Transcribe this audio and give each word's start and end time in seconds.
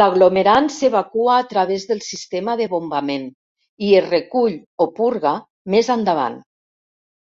L'aglomerant 0.00 0.68
s'evacua 0.74 1.36
a 1.36 1.46
través 1.54 1.88
del 1.94 2.04
sistema 2.08 2.58
de 2.62 2.68
bombament 2.74 3.26
i 3.88 3.96
es 4.04 4.12
recull 4.12 4.60
o 4.84 4.90
purga 5.02 5.36
més 5.78 5.92
endavant. 6.00 6.40